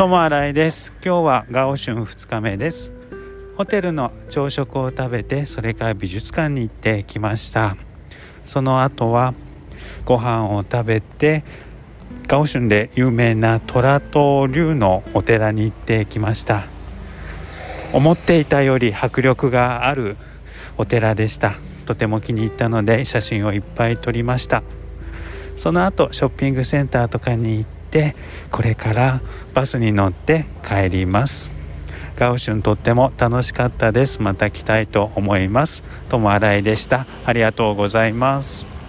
[0.00, 0.94] 友新井です。
[1.04, 2.90] 今日はガオシュン2日目です。
[3.58, 7.76] ホテルの朝食を食べてそれから美術館に行ってきました。
[8.46, 9.34] その後は
[10.06, 11.44] ご飯を食べて
[12.26, 16.64] ガオシュンで有名なトラト流のお寺に行ってきました。
[17.92, 20.16] 思っていたより迫力がある
[20.78, 21.56] お寺でした。
[21.84, 24.62] とても気に入ったので写真をいっぱい撮りました。
[25.58, 27.79] その後ショッピングセンターとかに行って
[28.50, 29.20] これから
[29.54, 31.50] バスに乗って帰ります。
[32.16, 34.20] ガオシュンとっても楽しかったです。
[34.20, 35.82] また来たいと思います。
[36.08, 37.06] 友新井でした。
[37.24, 38.79] ありがとうございます。